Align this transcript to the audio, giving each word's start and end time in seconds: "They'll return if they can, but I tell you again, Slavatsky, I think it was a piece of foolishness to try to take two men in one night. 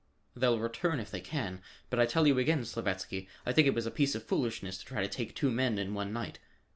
"They'll 0.35 0.57
return 0.59 0.99
if 0.99 1.11
they 1.11 1.21
can, 1.21 1.61
but 1.91 1.99
I 1.99 2.07
tell 2.07 2.25
you 2.25 2.39
again, 2.39 2.65
Slavatsky, 2.65 3.27
I 3.45 3.51
think 3.53 3.67
it 3.67 3.75
was 3.75 3.85
a 3.85 3.91
piece 3.91 4.15
of 4.15 4.23
foolishness 4.23 4.79
to 4.79 4.85
try 4.85 5.03
to 5.03 5.07
take 5.07 5.35
two 5.35 5.51
men 5.51 5.77
in 5.77 5.93
one 5.93 6.11
night. 6.11 6.39